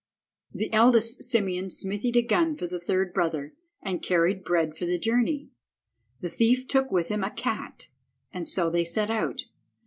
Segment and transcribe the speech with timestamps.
[0.51, 3.53] The eldest Simeon smithied a gun for the third brother,
[3.83, 5.51] and carried bread for the journey.
[6.21, 7.87] The thief took with him a cat,
[8.33, 9.43] and so they set out.